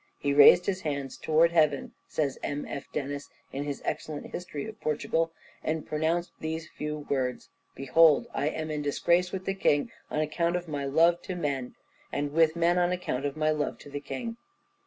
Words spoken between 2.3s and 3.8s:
M. F. Denis, in